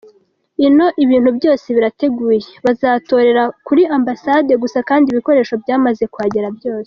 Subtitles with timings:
[0.65, 6.79] Ino ibintu byose birateguye, bazatorera kuri Ambasade gusa kandi ibikoresho byamaze kuhagera byose.